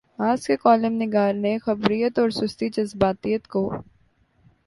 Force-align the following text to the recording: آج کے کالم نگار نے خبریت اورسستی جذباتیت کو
آج 0.27 0.45
کے 0.47 0.55
کالم 0.57 0.93
نگار 1.01 1.33
نے 1.33 1.57
خبریت 1.65 2.19
اورسستی 2.19 2.69
جذباتیت 2.69 3.47
کو 3.47 3.63